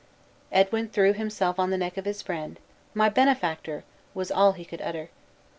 Edwin 0.51 0.89
threw 0.89 1.13
himself 1.13 1.59
on 1.59 1.69
the 1.69 1.77
neck 1.77 1.95
of 1.95 2.05
his 2.05 2.23
friend; 2.23 2.57
"My 2.95 3.07
benefactor!" 3.07 3.83
was 4.15 4.31
all 4.31 4.53
he 4.53 4.65
could 4.65 4.81
utter. 4.81 5.09